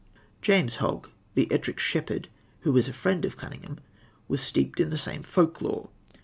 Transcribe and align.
James 0.41 0.77
Hogg, 0.77 1.09
the 1.35 1.47
Ettrick 1.51 1.77
shepherd, 1.77 2.27
who 2.61 2.71
was 2.71 2.87
a 2.87 2.91
friend 2.91 3.23
of 3.23 3.37
Cunningham, 3.37 3.77
was 4.27 4.41
steeped 4.41 4.79
in 4.79 4.89
the 4.89 4.97
same 4.97 5.21
folk 5.21 5.61
lore. 5.61 5.91